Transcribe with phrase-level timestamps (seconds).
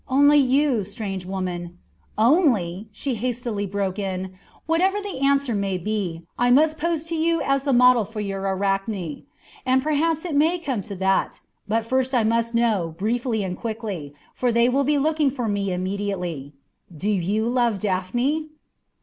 [0.09, 1.77] "Only, you strange woman"
[2.17, 4.33] "Only," she hastily broke in,
[4.65, 8.41] "whatever the answer may be, I must pose to you as the model for your
[8.41, 9.27] Arachne
[9.63, 14.15] and perhaps it may come to that but first I must know, briefly and quickly,
[14.33, 16.55] for they will be looking for me immediately.
[16.97, 18.49] Do you love Daphne?"